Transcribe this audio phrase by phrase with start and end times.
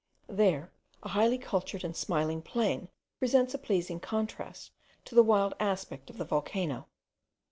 [0.29, 0.71] There,
[1.03, 2.87] a highly cultured and smiling plain
[3.19, 4.71] presents a pleasing contrast
[5.05, 6.87] to the wild aspect of the volcano.